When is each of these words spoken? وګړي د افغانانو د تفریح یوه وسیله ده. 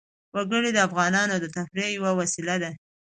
وګړي 0.35 0.69
د 0.73 0.79
افغانانو 0.87 1.35
د 1.39 1.45
تفریح 1.55 1.89
یوه 1.97 2.11
وسیله 2.19 2.55
ده. 2.63 2.71